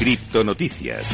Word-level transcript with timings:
Criptonoticias. 0.00 1.06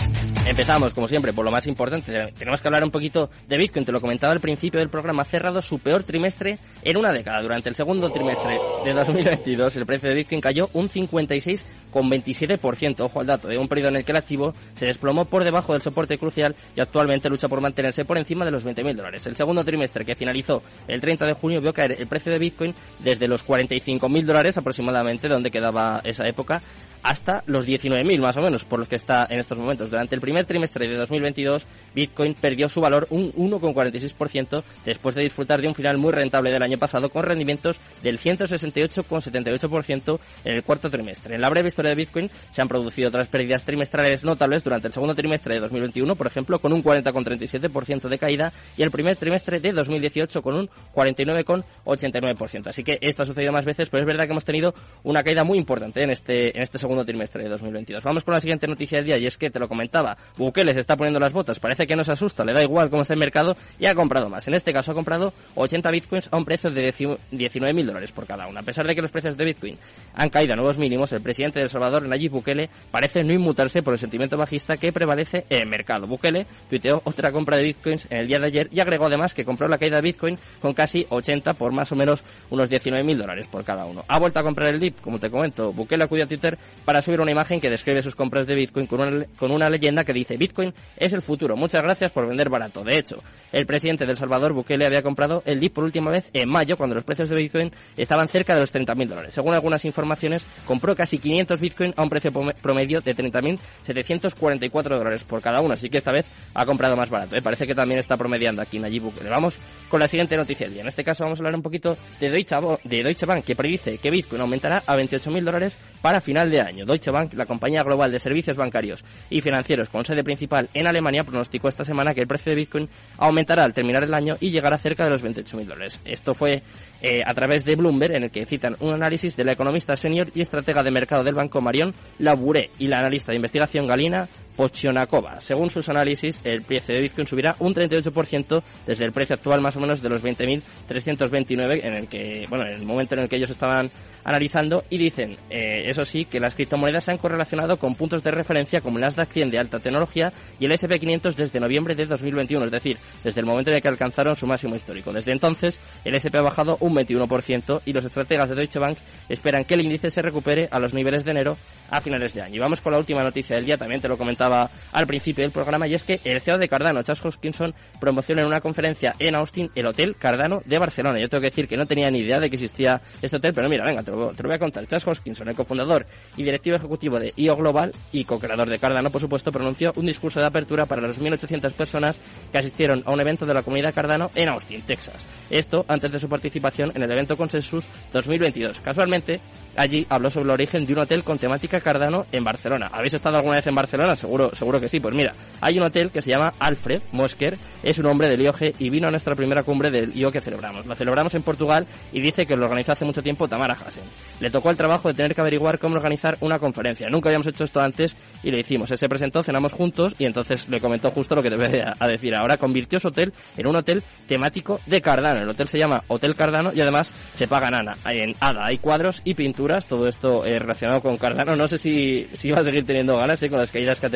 Empezamos, 0.47 0.95
como 0.95 1.09
siempre, 1.09 1.33
por 1.33 1.45
lo 1.45 1.51
más 1.51 1.67
importante. 1.67 2.33
Tenemos 2.39 2.61
que 2.61 2.69
hablar 2.69 2.85
un 2.85 2.93
poquito 2.93 3.29
de 3.49 3.59
Bitcoin. 3.59 3.85
Te 3.85 3.91
lo 3.91 4.01
comentaba 4.01 4.33
al 4.33 4.39
principio 4.39 4.79
del 4.79 4.91
programa. 4.91 5.23
Ha 5.23 5.25
cerrado 5.25 5.61
su 5.61 5.81
peor 5.81 6.05
trimestre 6.05 6.61
en 6.85 6.97
una 6.97 7.13
década. 7.13 7.43
Durante 7.43 7.69
el 7.69 7.75
segundo 7.75 8.11
trimestre 8.11 8.61
de 8.85 8.93
2022, 8.93 9.75
el 9.75 9.87
precio 9.87 10.09
de 10.09 10.15
Bitcoin 10.15 10.41
cayó 10.41 10.71
un 10.73 10.89
56,27%. 10.89 13.01
Ojo 13.01 13.19
al 13.19 13.27
dato, 13.27 13.49
de 13.49 13.59
un 13.59 13.67
periodo 13.67 13.89
en 13.89 13.97
el 13.97 14.05
que 14.05 14.13
el 14.13 14.19
activo 14.19 14.55
se 14.77 14.87
desplomó 14.87 15.25
por 15.25 15.43
debajo 15.43 15.73
del 15.73 15.83
soporte 15.83 16.17
crucial 16.17 16.55
y 16.77 16.81
actualmente 16.81 17.29
lucha 17.29 17.49
por 17.49 17.61
mantenerse 17.61 18.05
por 18.05 18.19
encima 18.19 18.45
de 18.45 18.53
los 18.53 18.65
20.000 18.65 18.95
dólares. 18.95 19.27
El 19.27 19.35
segundo 19.35 19.65
trimestre, 19.65 20.05
que 20.05 20.15
finalizó 20.15 20.63
el 20.87 21.01
30 21.01 21.27
de 21.27 21.33
junio, 21.33 21.61
vio 21.61 21.75
caer 21.75 21.97
el 21.99 22.07
precio 22.07 22.31
de 22.31 22.39
Bitcoin 22.39 22.73
desde 23.01 23.27
los 23.27 23.45
45.000 23.45 24.25
dólares 24.25 24.57
aproximadamente, 24.59 25.27
donde 25.27 25.51
quedaba 25.51 26.03
esa 26.05 26.29
época, 26.29 26.63
hasta 27.07 27.43
los 27.47 27.67
19.000 27.69 28.21
más 28.21 28.37
o 28.37 28.43
menos, 28.43 28.65
por 28.65 28.81
los 28.81 28.89
que 28.89 28.97
está 28.97 29.29
en 29.31 29.39
estos 29.39 29.57
momentos. 29.59 29.91
Durante 29.91 30.17
el 30.17 30.21
primer 30.21 30.45
trimestre 30.45 30.89
de 30.89 30.97
2022, 30.97 31.65
Bitcoin 31.95 32.35
perdió 32.35 32.69
su 32.69 32.81
valor 32.81 33.07
un 33.11 33.33
1,46% 33.33 34.65
después 34.85 35.15
de 35.15 35.23
disfrutar 35.23 35.63
de 35.63 35.69
un 35.69 35.77
final 35.77 35.99
muy 35.99 36.11
rentable 36.13 36.51
del 36.51 36.63
año 36.63 36.79
pasado 36.79 37.11
con 37.11 37.23
rendimientos 37.23 37.79
del 38.03 38.19
168,78% 38.19 40.19
en 40.45 40.57
el 40.57 40.65
cuarto 40.65 40.91
trimestre. 40.91 41.37
En 41.37 41.43
la 41.43 41.49
breve 41.49 41.69
historia 41.69 41.91
de 41.91 41.95
Bitcoin 41.95 42.29
se 42.51 42.61
han 42.61 42.67
producido 42.67 43.09
otras 43.09 43.29
pérdidas 43.29 43.63
trimestrales 43.65 44.25
notables 44.25 44.65
durante 44.65 44.89
el 44.89 44.93
segundo 44.93 45.15
trimestre 45.15 45.55
de 45.55 45.61
2021, 45.61 46.17
por 46.17 46.27
ejemplo, 46.27 46.59
con 46.59 46.73
un 46.73 46.83
40,37% 46.83 48.09
de 48.09 48.19
caída 48.19 48.53
y 48.77 48.83
el 48.83 48.91
primer 48.91 49.17
trimestre 49.17 49.61
de 49.61 49.73
2018 49.73 50.43
con 50.43 50.57
un 50.57 50.69
49,89%. 50.93 52.67
Así 52.67 52.83
que 52.83 52.99
esto 53.01 53.23
ha 53.23 53.27
sucedido 53.27 53.53
más 53.53 53.65
veces, 53.65 53.91
pero 53.91 54.01
es 54.01 54.07
verdad 54.09 54.25
que 54.25 54.33
hemos 54.33 54.45
tenido 54.45 54.75
una 55.05 55.23
caída 55.23 55.45
muy 55.45 55.57
importante 55.57 56.03
en 56.03 56.11
este, 56.11 56.57
en 56.57 56.65
este 56.65 56.79
segundo 56.79 56.96
trimestre 57.05 57.43
de 57.43 57.49
2022. 57.49 58.03
Vamos 58.03 58.25
con 58.25 58.35
la 58.35 58.41
siguiente 58.41 58.67
noticia 58.67 58.99
del 58.99 59.07
día 59.07 59.19
y 59.19 59.27
es 59.27 59.37
que 59.37 59.51
te 59.51 59.59
lo 59.59 59.69
comentaba, 59.69 60.17
Bukele 60.37 60.73
se 60.75 60.81
está 60.81 60.97
poniendo 60.97 61.21
las 61.21 61.33
botas, 61.33 61.61
parece 61.61 61.87
que 61.87 61.97
no 61.97 62.05
se 62.05 62.13
asusta, 62.13 62.45
le 62.45 62.53
da 62.53 62.63
igual 62.63 62.91
cómo 62.91 63.03
está 63.03 63.15
el 63.15 63.21
mercado 63.21 63.57
y 63.79 63.87
ha 63.87 63.95
comprado 63.95 64.29
más. 64.29 64.47
En 64.49 64.55
este 64.55 64.73
caso 64.73 64.93
ha 64.93 64.95
comprado 64.95 65.33
80 65.55 65.91
bitcoins 65.91 66.29
a 66.33 66.37
un 66.37 66.45
precio 66.45 66.71
de 66.71 66.93
19 67.31 67.75
mil 67.75 67.87
dólares 67.87 68.13
por 68.13 68.27
cada 68.27 68.47
uno. 68.47 68.61
A 68.61 68.63
pesar 68.63 68.87
de 68.87 68.95
que 68.95 69.03
los 69.03 69.11
precios 69.11 69.37
de 69.37 69.45
bitcoin 69.45 69.79
han 70.15 70.31
caído 70.31 70.53
a 70.55 70.57
nuevos 70.57 70.79
mínimos, 70.79 71.13
el 71.13 71.21
presidente 71.21 71.59
de 71.59 71.65
El 71.65 71.71
Salvador, 71.71 72.07
Nayib 72.07 72.33
Bukele, 72.33 72.69
parece 72.91 73.23
no 73.25 73.33
inmutarse 73.33 73.83
por 73.83 73.95
el 73.95 73.99
sentimiento 73.99 74.37
bajista 74.37 74.77
que 74.77 74.93
prevalece 74.93 75.45
en 75.51 75.63
el 75.63 75.69
mercado. 75.69 76.07
Bukele 76.07 76.47
tuiteó 76.69 77.03
otra 77.05 77.33
compra 77.33 77.57
de 77.57 77.65
bitcoins 77.65 78.07
en 78.11 78.19
el 78.19 78.29
día 78.29 78.39
de 78.39 78.47
ayer 78.47 78.69
y 78.73 78.81
agregó 78.81 79.07
además 79.07 79.35
que 79.35 79.45
compró 79.45 79.69
la 79.69 79.79
caída 79.79 79.97
de 79.97 80.03
bitcoin 80.03 80.39
con 80.61 80.75
casi 80.75 81.07
80 81.09 81.55
por 81.55 81.73
más 81.73 81.93
o 81.93 81.97
menos 81.97 82.25
unos 82.51 82.69
19 82.69 83.05
mil 83.05 83.19
dólares 83.19 83.47
por 83.49 83.65
cada 83.65 83.85
uno. 83.85 84.05
Ha 84.09 84.19
vuelto 84.19 84.41
a 84.41 84.43
comprar 84.43 84.73
el 84.73 84.81
dip, 84.81 85.01
como 85.01 85.19
te 85.19 85.31
comento. 85.31 85.73
Bukele 85.73 86.05
acudió 86.05 86.25
a 86.25 86.29
Twitter 86.29 86.59
para 86.87 87.03
subir 87.03 87.21
una 87.21 87.33
imagen 87.33 87.61
que 87.61 87.69
describe 87.69 88.01
sus 88.01 88.15
compras 88.15 88.47
de 88.47 88.55
Bitcoin 88.55 88.87
con 88.87 89.51
una, 89.51 89.69
leyenda 89.69 90.05
que 90.05 90.13
dice 90.13 90.37
Bitcoin 90.37 90.73
es 90.97 91.13
el 91.13 91.21
futuro. 91.21 91.57
Muchas 91.57 91.83
gracias 91.83 92.13
por 92.13 92.29
vender 92.29 92.49
barato. 92.49 92.85
De 92.85 92.97
hecho, 92.97 93.23
el 93.53 93.67
presidente 93.67 94.07
de 94.07 94.13
El 94.13 94.17
Salvador, 94.17 94.53
Bukele, 94.53 94.87
había 94.87 95.03
comprado 95.03 95.43
el 95.47 95.59
DIP 95.59 95.75
por 95.75 95.85
última 95.85 96.13
vez 96.13 96.31
en 96.33 96.49
mayo, 96.49 96.77
cuando 96.77 96.95
los 96.95 97.03
precios 97.03 97.29
de 97.29 97.35
Bitcoin 97.35 97.73
estaban 97.97 98.29
cerca 98.29 98.55
de 98.55 98.61
los 98.61 98.73
30.000 98.73 99.09
dólares. 99.09 99.35
Según 99.35 99.53
algunas 99.53 99.85
informaciones, 99.85 100.45
compró 100.65 100.95
casi 100.95 101.19
500 101.19 101.61
Bitcoin 101.61 101.93
a 101.97 102.03
un 102.05 102.09
precio 102.09 102.31
promedio 102.63 103.01
de 103.01 103.17
30.744 103.17 104.83
dólares 104.97 105.25
por 105.25 105.43
cada 105.43 105.61
uno. 105.61 105.75
Así 105.75 105.91
que 105.91 105.99
esta 105.99 106.13
vez 106.13 106.27
ha 106.55 106.65
comprado 106.65 106.97
más 106.97 107.11
barato. 107.11 107.35
¿eh? 107.35 107.43
Parece 107.43 107.67
que 107.67 107.75
también 107.75 107.99
está 107.99 108.17
promediando 108.17 108.63
aquí 108.63 108.79
Nayib 108.79 109.03
Bukele. 109.03 109.29
Vamos 109.29 109.59
con 109.89 109.99
la 109.99 110.07
siguiente 110.07 110.37
noticia 110.37 110.67
del 110.67 110.75
día. 110.75 110.83
En 110.83 110.89
este 110.89 111.03
caso 111.03 111.25
vamos 111.25 111.41
a 111.41 111.41
hablar 111.41 111.57
un 111.57 111.63
poquito 111.63 111.99
de 112.21 112.31
Deutsche, 112.31 112.57
de 112.85 113.03
Deutsche 113.03 113.27
Bank, 113.27 113.45
que 113.45 113.57
predice 113.57 113.99
que 113.99 114.11
Bitcoin 114.11 114.41
aumentará 114.41 114.85
a 114.87 114.97
28.000 114.97 115.43
dólares 115.43 115.79
para 116.01 116.21
final 116.21 116.49
de 116.49 116.61
año. 116.61 116.76
Deutsche 116.85 117.11
Bank, 117.11 117.33
la 117.35 117.47
compañía 117.47 117.83
global 117.83 118.13
de 118.13 118.19
servicios 118.19 118.57
bancarios 118.57 119.05
y 119.31 119.41
financieros 119.41 119.89
con 119.89 120.05
sede 120.05 120.23
principal 120.23 120.69
en 120.75 120.87
Alemania, 120.87 121.25
pronosticó 121.25 121.69
esta 121.69 121.85
semana 121.85 122.15
que 122.15 122.21
el 122.21 122.27
precio 122.27 122.51
de 122.51 122.57
Bitcoin 122.57 122.89
aumentará 123.19 123.65
al 123.65 123.75
terminar 123.75 124.05
el 124.05 124.15
año 124.15 124.37
y 124.41 124.51
llegará 124.51 124.79
cerca 124.79 125.05
de 125.05 125.11
los 125.11 125.25
28.000 125.25 125.65
dólares. 125.65 126.01
Esto 126.05 126.35
fue 126.35 126.63
eh, 127.01 127.23
a 127.25 127.35
través 127.35 127.65
de 127.65 127.77
Bloomberg, 127.77 128.15
en 128.15 128.25
el 128.25 128.31
que 128.31 128.45
citan 128.45 128.77
un 128.81 128.93
análisis 128.93 129.37
de 129.37 129.45
la 129.45 129.53
economista 129.53 129.97
senior 129.97 130.29
y 130.35 130.41
estratega 130.41 130.83
de 130.83 130.91
mercado 130.91 131.25
del 131.25 131.35
banco 131.35 131.61
Marion 131.61 131.95
Labouré 132.19 132.71
y 132.79 132.89
la 132.89 132.99
analista 132.99 133.33
de 133.33 133.37
investigación 133.37 133.87
Galina 133.87 134.29
Pochionakova. 134.57 135.41
Según 135.41 135.71
sus 135.71 135.89
análisis, 135.89 136.41
el 136.45 136.63
precio 136.63 136.95
de 136.95 137.03
Bitcoin 137.03 137.27
subirá 137.27 137.57
un 137.59 137.75
38% 137.75 138.63
desde 138.87 139.05
el 139.05 139.13
precio 139.13 139.35
actual 139.35 139.61
más 139.61 139.77
o 139.77 139.81
menos 139.81 140.03
de 140.03 140.09
los 140.09 140.25
20.329 140.25 141.85
en 141.85 141.95
el 141.95 142.09
que, 142.09 142.47
bueno, 142.49 142.67
en 142.67 142.75
el 142.75 142.87
momento 142.87 143.15
en 143.15 143.23
el 143.23 143.29
que 143.29 143.37
ellos 143.37 143.51
estaban 143.51 143.91
analizando 144.25 144.85
y 144.91 144.99
dicen, 144.99 145.37
eh, 145.51 145.85
eso 145.87 146.05
sí, 146.05 146.25
que 146.25 146.41
las 146.41 146.55
criptomonedas 146.55 147.05
se 147.05 147.13
han 147.13 147.19
correlacionado 147.19 147.77
con 147.77 147.95
puntos 147.95 148.25
de 148.25 148.33
referencia 148.33 148.81
como 148.81 148.97
el 148.97 149.03
Nasdaq 149.03 149.29
100 149.29 149.51
de 149.51 149.59
alta 149.59 149.79
tecnología 149.79 150.33
y 150.59 150.65
el 150.65 150.73
S&P 150.73 150.99
500 150.99 151.37
desde 151.37 151.61
noviembre 151.61 151.95
de 151.95 152.07
2021, 152.07 152.65
es 152.65 152.73
decir, 152.73 152.99
desde 153.23 153.41
el 153.41 153.47
momento 153.47 153.71
en 153.71 153.77
el 153.77 153.83
que 153.83 153.89
alcanzaron 153.89 154.35
su 154.35 154.47
máximo 154.47 154.75
histórico. 154.75 155.13
Desde 155.13 155.31
entonces, 155.31 155.79
el 156.05 156.15
S&P 156.17 156.39
ha 156.39 156.43
bajado 156.43 156.77
un 156.81 156.97
21% 156.97 157.83
y 157.85 157.93
los 157.93 158.05
estrategas 158.05 158.49
de 158.49 158.57
Deutsche 158.57 158.81
Bank 158.81 158.99
esperan 159.29 159.65
que 159.65 159.75
el 159.75 159.83
índice 159.83 160.11
se 160.11 160.23
recupere 160.23 160.69
a 160.73 160.81
los 160.81 160.93
niveles 160.93 161.25
de 161.25 161.31
enero 161.31 161.57
a 161.89 162.01
finales 162.01 162.35
de 162.35 162.43
año. 162.43 162.57
Y 162.57 162.59
vamos 162.59 162.81
con 162.81 162.93
la 162.93 162.99
última 162.99 163.23
noticia 163.23 163.55
del 163.55 163.65
día, 163.65 163.79
también 163.79 164.01
te 164.01 164.09
lo 164.09 164.19
comentaba 164.19 164.46
al 164.47 165.07
principio 165.07 165.43
del 165.43 165.53
programa, 165.53 165.87
y 165.87 165.95
es 165.95 166.05
que 166.05 166.21
el 166.25 166.41
CEO 166.41 166.59
de 166.59 166.69
Cardano, 166.69 167.03
Charles 167.03 167.25
Hoskinson, 167.25 167.75
promociona 168.01 168.43
en 168.43 168.49
una 168.49 168.61
conferencia 168.61 169.15
en 169.19 169.35
Austin 169.35 169.71
el 169.75 169.87
Hotel 169.87 170.17
Cardano 170.17 170.63
de 170.65 170.79
Barcelona. 170.79 171.19
Yo 171.19 171.29
tengo 171.29 171.43
que 171.43 171.49
decir 171.49 171.69
que 171.69 171.77
no 171.77 171.87
tenía 171.87 172.11
ni 172.11 172.21
idea 172.21 172.41
de 172.41 172.49
que 172.49 172.57
existía 172.57 173.01
este 173.23 173.37
hotel, 173.37 173.53
pero 173.55 173.69
mira, 173.69 173.85
venga, 173.85 174.03
te 174.03 174.11
lo, 174.11 174.33
voy 174.33 174.55
a 174.55 174.59
contar. 174.59 174.87
Charles 174.87 175.07
Hoskinson, 175.07 175.49
el 175.49 175.55
cofundador 175.55 176.07
y 176.37 176.43
directivo 176.43 176.77
ejecutivo 176.77 177.19
de 177.19 177.33
IO 177.37 177.57
Global 177.57 177.93
y 178.13 178.25
co-creador 178.25 178.69
de 178.69 178.79
Cardano, 178.79 179.11
por 179.11 179.21
supuesto, 179.21 179.53
pronunció 179.53 179.93
un 179.97 180.07
discurso 180.07 180.41
de 180.41 180.47
apertura 180.47 180.87
para 180.87 181.03
las 181.03 181.21
1.800 181.21 181.73
personas 181.73 182.21
que 182.53 182.59
asistieron 182.59 183.03
a 183.07 183.11
un 183.11 183.21
evento 183.21 183.47
de 183.47 183.55
la 183.55 183.63
comunidad 183.63 183.95
Cardano 183.95 184.31
en 184.35 184.49
Austin, 184.49 184.83
Texas. 184.83 185.27
Esto 185.51 185.85
antes 185.89 186.11
de 186.13 186.19
su 186.19 186.29
participación 186.29 186.93
en 186.95 187.03
el 187.03 187.11
evento 187.11 187.37
Consensus 187.37 187.87
2022. 188.13 188.81
Casualmente, 188.81 189.41
allí 189.77 190.07
habló 190.09 190.31
sobre 190.31 190.45
el 190.45 190.51
origen 190.51 190.87
de 190.87 190.93
un 190.93 191.01
hotel 191.01 191.23
con 191.23 191.39
temática 191.39 191.81
Cardano 191.81 192.27
en 192.33 192.45
Barcelona. 192.45 192.91
¿Habéis 192.93 193.15
estado 193.15 193.37
alguna 193.37 193.57
vez 193.57 193.67
en 193.67 193.75
Barcelona? 193.75 194.17
Seguro, 194.17 194.36
seguro 194.53 194.81
que 194.81 194.89
sí. 194.89 195.01
Pues 195.01 195.15
mira, 195.15 195.33
hay 195.61 195.79
un 195.79 195.85
hotel 195.85 196.11
que 196.11 196.23
se 196.23 196.31
llama 196.31 196.55
Alfred 196.59 197.03
Mosker, 197.13 197.59
es 197.83 197.99
un 197.99 198.07
hombre 198.07 198.29
del 198.29 198.43
IOG 198.43 198.75
y 198.79 198.91
vino 198.91 199.09
a 199.09 199.11
nuestra 199.11 199.35
primera 199.35 199.63
cumbre 199.63 199.91
del 199.91 200.17
IO 200.17 200.31
que 200.31 200.41
celebramos. 200.41 200.87
La 200.87 200.95
celebramos 200.95 201.35
en 201.35 201.43
Portugal 201.43 201.87
y 202.13 202.21
dice 202.21 202.47
que 202.47 202.57
lo 202.57 202.65
organizó 202.65 202.93
hace 202.93 203.05
mucho 203.05 203.23
tiempo 203.23 203.49
Tamara 203.49 203.75
Hassen. 203.75 204.05
Le 204.41 204.51
tocó 204.51 204.71
el 204.71 204.77
trabajo 204.77 205.09
de 205.09 205.15
tener 205.15 205.35
que 205.35 205.41
averiguar 205.41 205.79
cómo 205.79 205.97
organizar 205.97 206.37
una 206.41 206.59
conferencia. 206.59 207.09
Nunca 207.09 207.29
habíamos 207.29 207.47
hecho 207.47 207.65
esto 207.65 207.81
antes 207.81 208.17
y 208.43 208.51
lo 208.51 208.59
hicimos. 208.59 208.91
Él 208.91 208.99
se 208.99 209.09
presentó, 209.09 209.43
cenamos 209.43 209.73
juntos 209.73 210.15
y 210.19 210.25
entonces 210.25 210.69
le 210.69 210.81
comentó 210.81 211.11
justo 211.11 211.35
lo 211.35 211.43
que 211.43 211.51
te 211.51 211.57
voy 211.57 211.83
a 211.99 212.09
decir. 212.09 212.35
Ahora 212.35 212.57
convirtió 212.57 212.99
su 212.99 213.09
hotel 213.09 213.33
en 213.57 213.67
un 213.67 213.77
hotel 213.77 214.03
temático 214.27 214.81
de 214.87 215.01
Cardano. 215.01 215.43
El 215.43 215.49
hotel 215.49 215.69
se 215.69 215.79
llama 215.79 216.03
Hotel 216.09 216.35
Cardano 216.35 216.73
y 216.75 216.81
además 216.81 217.11
se 217.35 217.49
paga 217.49 217.71
nana. 217.71 217.97
En 218.05 218.35
ADA 218.41 218.67
hay 218.67 218.79
cuadros 218.79 219.23
y 219.25 219.35
pinturas, 219.35 219.87
todo 219.87 220.07
esto 220.09 220.45
eh, 220.45 220.59
relacionado 220.59 221.01
con 221.01 221.17
Cardano. 221.17 221.57
No 221.57 221.69
sé 221.69 221.79
si, 221.79 222.29
si 222.33 222.51
va 222.51 222.61
a 222.61 222.65
seguir 222.65 222.87
teniendo 222.87 223.17
ganas 223.17 223.43
eh, 223.43 223.49
con 223.49 223.59
las 223.59 223.71
caídas 223.71 224.01
que 224.01 224.07
ha 224.07 224.11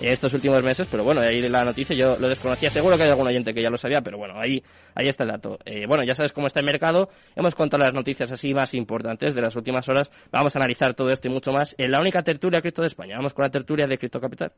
estos 0.00 0.34
últimos 0.34 0.62
meses, 0.62 0.86
pero 0.90 1.04
bueno, 1.04 1.20
ahí 1.20 1.40
la 1.42 1.64
noticia 1.64 1.94
yo 1.96 2.16
lo 2.18 2.28
desconocía. 2.28 2.70
Seguro 2.70 2.96
que 2.96 3.04
hay 3.04 3.10
algún 3.10 3.26
oyente 3.26 3.52
que 3.52 3.62
ya 3.62 3.70
lo 3.70 3.76
sabía, 3.76 4.00
pero 4.00 4.18
bueno, 4.18 4.34
ahí, 4.38 4.62
ahí 4.94 5.08
está 5.08 5.24
el 5.24 5.30
dato. 5.30 5.58
Eh, 5.64 5.86
bueno, 5.86 6.04
ya 6.04 6.14
sabes 6.14 6.32
cómo 6.32 6.46
está 6.46 6.60
el 6.60 6.66
mercado. 6.66 7.08
Hemos 7.36 7.54
contado 7.54 7.82
las 7.82 7.92
noticias 7.92 8.30
así 8.30 8.54
más 8.54 8.74
importantes 8.74 9.34
de 9.34 9.42
las 9.42 9.56
últimas 9.56 9.88
horas. 9.88 10.10
Vamos 10.30 10.54
a 10.56 10.58
analizar 10.58 10.94
todo 10.94 11.10
esto 11.10 11.28
y 11.28 11.30
mucho 11.30 11.52
más 11.52 11.74
en 11.78 11.90
la 11.90 12.00
única 12.00 12.22
tertulia 12.22 12.60
cripto 12.60 12.82
de 12.82 12.88
España. 12.88 13.16
Vamos 13.16 13.34
con 13.34 13.44
la 13.44 13.50
tertulia 13.50 13.86
de 13.86 13.98
Cripto 13.98 14.20
Capital. 14.20 14.52